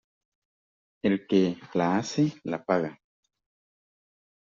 [1.03, 2.99] El que la hace la paga.